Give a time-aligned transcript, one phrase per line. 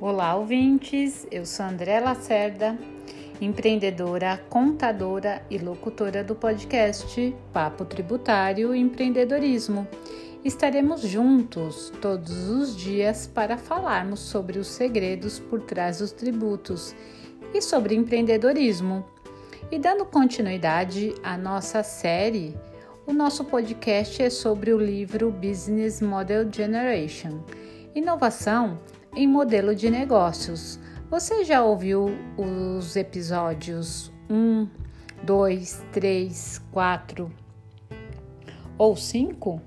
[0.00, 1.26] Olá, ouvintes!
[1.30, 2.74] Eu sou André Lacerda,
[3.38, 9.86] empreendedora, contadora e locutora do podcast Papo Tributário e Empreendedorismo.
[10.42, 16.96] Estaremos juntos todos os dias para falarmos sobre os segredos por trás dos tributos
[17.52, 19.04] e sobre empreendedorismo.
[19.70, 22.56] E dando continuidade à nossa série,
[23.06, 27.40] o nosso podcast é sobre o livro Business Model Generation
[27.94, 28.78] Inovação
[29.14, 30.78] em modelo de negócios.
[31.10, 34.68] Você já ouviu os episódios 1,
[35.24, 37.32] 2, 3, 4
[38.78, 39.60] ou 5?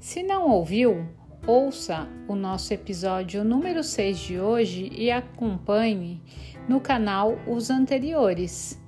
[0.00, 1.06] Se não ouviu,
[1.46, 6.22] ouça o nosso episódio número 6 de hoje e acompanhe
[6.68, 8.80] no canal os anteriores.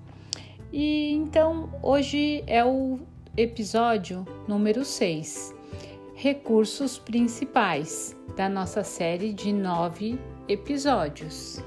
[0.72, 2.98] E então hoje é o
[3.36, 5.57] episódio número 6
[6.20, 11.60] recursos principais da nossa série de nove episódios.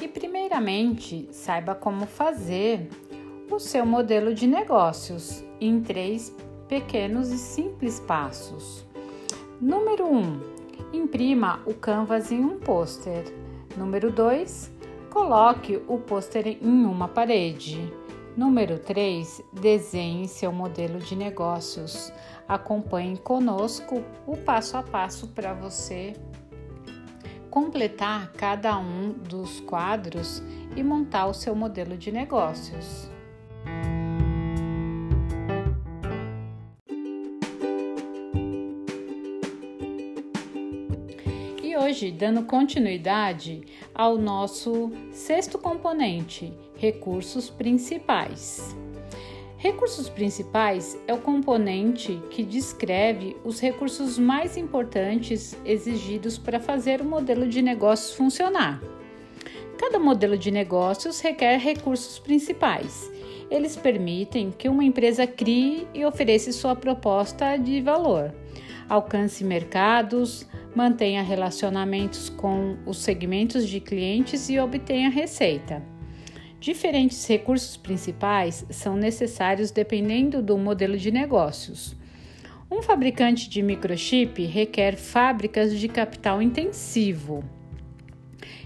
[0.00, 2.88] E primeiramente, saiba como fazer
[3.50, 6.32] o seu modelo de negócios em três
[6.68, 8.86] pequenos e simples passos.
[9.62, 10.18] Número 1.
[10.18, 10.40] Um,
[10.92, 13.32] imprima o canvas em um pôster.
[13.76, 14.72] Número 2.
[15.08, 17.78] Coloque o pôster em uma parede.
[18.36, 19.40] Número 3.
[19.52, 22.12] Desenhe seu modelo de negócios.
[22.48, 26.12] Acompanhe conosco o passo a passo para você
[27.48, 30.42] completar cada um dos quadros
[30.74, 33.11] e montar o seu modelo de negócios.
[41.76, 43.62] Hoje dando continuidade
[43.94, 48.76] ao nosso sexto componente, recursos principais.
[49.56, 57.04] Recursos principais é o componente que descreve os recursos mais importantes exigidos para fazer o
[57.04, 58.82] modelo de negócios funcionar.
[59.78, 63.10] Cada modelo de negócios requer recursos principais.
[63.50, 68.34] Eles permitem que uma empresa crie e ofereça sua proposta de valor,
[68.88, 75.82] alcance mercados, mantenha relacionamentos com os segmentos de clientes e obtenha receita.
[76.58, 81.96] Diferentes recursos principais são necessários dependendo do modelo de negócios.
[82.70, 87.44] Um fabricante de microchip requer fábricas de capital intensivo,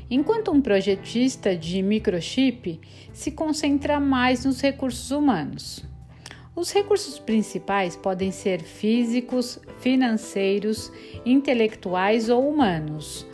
[0.09, 2.81] enquanto um projetista de microchip
[3.12, 5.95] se concentra mais nos recursos humanos.
[6.56, 10.91] Os recursos principais podem ser físicos, financeiros,
[11.27, 13.27] intelectuais ou humanos.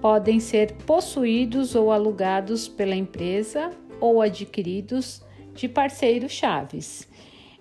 [0.00, 3.70] Podem ser possuídos ou alugados pela empresa
[4.00, 5.22] ou adquiridos
[5.54, 7.08] de parceiros chaves.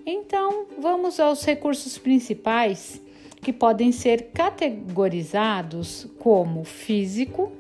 [0.03, 2.99] Então, vamos aos recursos principais
[3.39, 7.51] que podem ser categorizados como físico,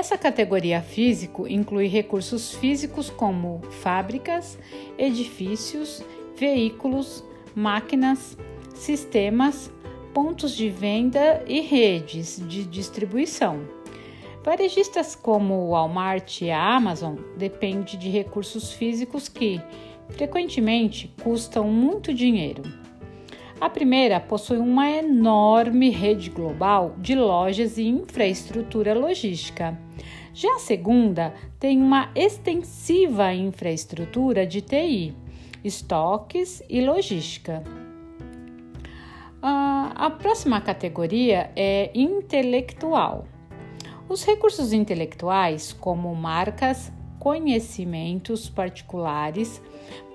[0.00, 4.58] essa categoria físico inclui recursos físicos como fábricas,
[4.96, 6.02] edifícios,
[6.34, 7.22] veículos,
[7.54, 8.34] máquinas,
[8.74, 9.70] sistemas,
[10.14, 13.60] pontos de venda e redes de distribuição.
[14.42, 19.60] Varejistas como o Walmart e a Amazon dependem de recursos físicos que,
[20.08, 22.62] frequentemente, custam muito dinheiro.
[23.60, 29.78] A primeira possui uma enorme rede global de lojas e infraestrutura logística.
[30.32, 35.14] Já a segunda tem uma extensiva infraestrutura de TI,
[35.62, 37.62] estoques e logística.
[39.42, 43.26] A próxima categoria é intelectual.
[44.08, 49.60] Os recursos intelectuais, como marcas, conhecimentos particulares,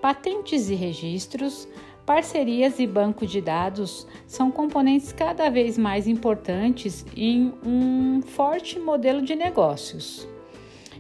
[0.02, 1.68] patentes e registros,
[2.06, 9.24] Parcerias e banco de dados são componentes cada vez mais importantes em um forte modelo
[9.24, 10.28] de negócios.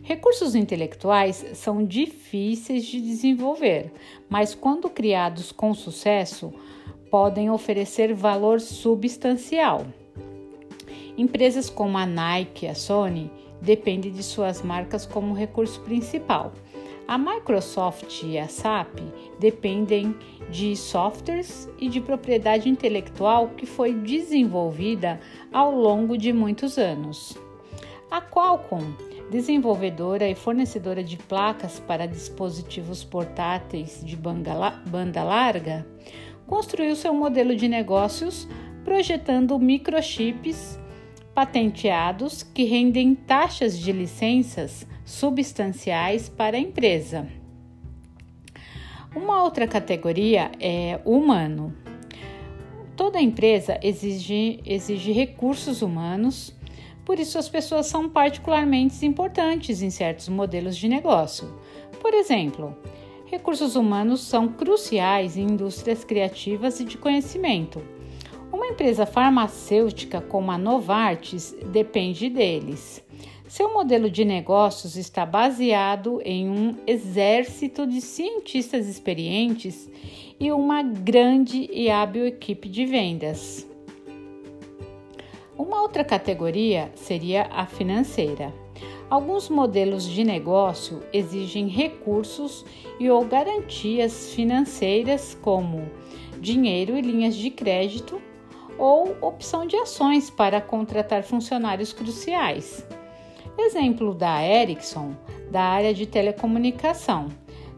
[0.02, 3.92] Recursos intelectuais são difíceis de desenvolver,
[4.28, 6.52] mas quando criados com sucesso,
[7.12, 9.86] podem oferecer valor substancial.
[11.16, 13.32] Empresas como a Nike e a Sony
[13.62, 16.52] dependem de suas marcas como recurso principal.
[17.08, 19.00] A Microsoft e a SAP
[19.40, 20.16] dependem
[20.50, 25.20] de softwares e de propriedade intelectual que foi desenvolvida
[25.54, 27.38] ao longo de muitos anos.
[28.10, 28.96] A Qualcomm,
[29.30, 35.86] desenvolvedora e fornecedora de placas para dispositivos portáteis de banda larga,
[36.48, 38.48] construiu seu modelo de negócios
[38.84, 40.80] projetando microchips
[41.36, 47.28] patenteados que rendem taxas de licenças substanciais para a empresa.
[49.16, 51.74] Uma outra categoria é humano.
[52.98, 56.54] Toda empresa exige, exige recursos humanos,
[57.06, 61.48] por isso as pessoas são particularmente importantes em certos modelos de negócio.
[62.02, 62.76] Por exemplo,
[63.28, 67.82] recursos humanos são cruciais em indústrias criativas e de conhecimento.
[68.52, 73.05] Uma empresa farmacêutica como a Novartis depende deles.
[73.48, 79.88] Seu modelo de negócios está baseado em um exército de cientistas experientes
[80.40, 83.68] e uma grande e hábil equipe de vendas.
[85.56, 88.52] Uma outra categoria seria a financeira.
[89.12, 92.66] Alguns modelos de negócio exigem recursos
[93.00, 95.88] e ou garantias financeiras como
[96.40, 98.20] dinheiro e linhas de crédito
[98.78, 102.84] ou opção de ações para contratar funcionários cruciais.
[103.58, 105.16] Exemplo da Ericsson,
[105.50, 107.28] da área de telecomunicação,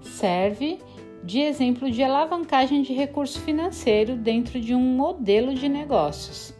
[0.01, 0.79] serve
[1.24, 6.53] de exemplo de alavancagem de recurso financeiro dentro de um modelo de negócios.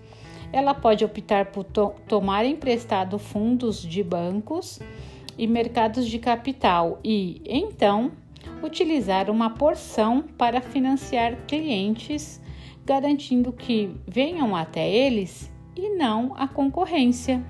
[0.52, 4.80] Ela pode optar por to tomar emprestado fundos de bancos
[5.38, 8.12] e mercados de capital e, então,
[8.62, 12.42] utilizar uma porção para financiar clientes,
[12.86, 17.44] garantindo que venham até eles e não a concorrência.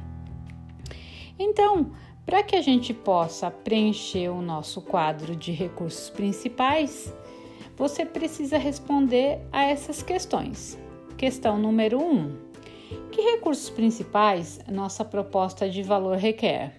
[1.39, 1.91] Então,
[2.25, 7.13] para que a gente possa preencher o nosso quadro de recursos principais,
[7.77, 10.77] você precisa responder a essas questões.
[11.15, 12.11] Questão número 1.
[12.11, 12.37] Um,
[13.11, 16.73] que recursos principais nossa proposta de valor requer?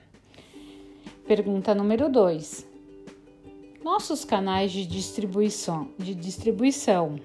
[1.27, 2.67] Pergunta número 2.
[3.83, 7.17] Nossos canais de distribuição, de distribuição.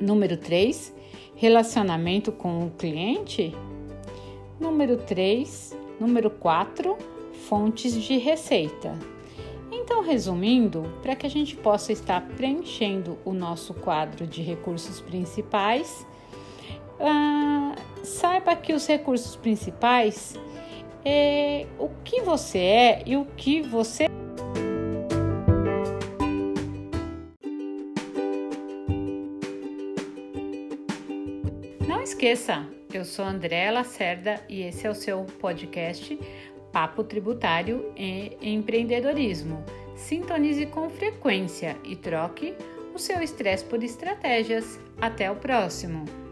[0.00, 0.94] Número 3.
[1.34, 3.54] Relacionamento com o cliente.
[4.60, 6.96] Número 3, número 4,
[7.48, 8.98] fontes de receita.
[9.70, 16.06] Então, resumindo, para que a gente possa estar preenchendo o nosso quadro de recursos principais,
[17.00, 20.34] ah, saiba que os recursos principais
[21.04, 24.08] é o que você é e o que você
[31.86, 36.18] Não esqueça, eu sou André Lacerda e esse é o seu podcast
[36.72, 39.64] Papo Tributário e Empreendedorismo.
[39.94, 42.54] Sintonize com frequência e troque
[42.94, 44.80] o seu estresse por estratégias.
[45.00, 46.27] Até o próximo!